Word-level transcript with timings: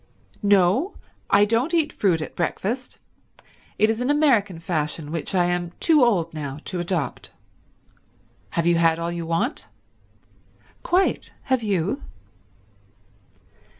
"No, 0.41 0.95
I 1.29 1.45
don't 1.45 1.75
eat 1.75 1.93
fruit 1.93 2.23
at 2.23 2.35
breakfast. 2.35 2.97
It 3.77 3.87
is 3.87 4.01
an 4.01 4.09
American 4.09 4.57
fashion 4.57 5.11
which 5.11 5.35
I 5.35 5.45
am 5.45 5.73
too 5.79 6.03
old 6.03 6.33
now 6.33 6.57
to 6.65 6.79
adopt. 6.79 7.29
Have 8.49 8.65
you 8.65 8.77
had 8.79 8.97
all 8.97 9.11
you 9.11 9.27
want?" 9.27 9.67
"Quite. 10.81 11.33
Have 11.43 11.61
you?" 11.61 12.01